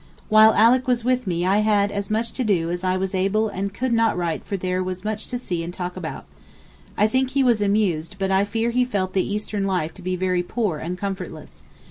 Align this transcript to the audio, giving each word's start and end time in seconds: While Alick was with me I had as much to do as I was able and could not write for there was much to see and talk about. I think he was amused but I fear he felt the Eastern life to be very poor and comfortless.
While 0.29 0.55
Alick 0.55 0.87
was 0.87 1.05
with 1.05 1.27
me 1.27 1.45
I 1.45 1.59
had 1.59 1.91
as 1.91 2.09
much 2.09 2.31
to 2.33 2.43
do 2.43 2.71
as 2.71 2.83
I 2.83 2.97
was 2.97 3.13
able 3.13 3.49
and 3.49 3.71
could 3.71 3.93
not 3.93 4.17
write 4.17 4.43
for 4.43 4.57
there 4.57 4.83
was 4.83 5.05
much 5.05 5.27
to 5.27 5.37
see 5.37 5.63
and 5.63 5.71
talk 5.71 5.95
about. 5.95 6.25
I 6.97 7.05
think 7.07 7.29
he 7.29 7.43
was 7.43 7.61
amused 7.61 8.15
but 8.17 8.31
I 8.31 8.43
fear 8.43 8.71
he 8.71 8.83
felt 8.83 9.13
the 9.13 9.21
Eastern 9.31 9.67
life 9.67 9.93
to 9.93 10.01
be 10.01 10.15
very 10.15 10.41
poor 10.41 10.79
and 10.79 10.97
comfortless. 10.97 11.61